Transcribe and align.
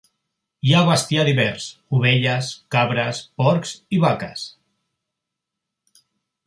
Hi 0.67 0.71
ha 0.75 0.79
bestiar 0.87 1.25
divers: 1.27 1.67
ovelles, 1.97 2.49
cabres, 2.77 3.21
porcs 3.43 3.75
i 3.97 4.01
vaques. 4.09 4.51